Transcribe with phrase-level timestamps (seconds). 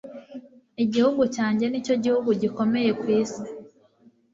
[0.83, 3.41] Igihugu cyanjye nicyo gihugu gikomeye ku isi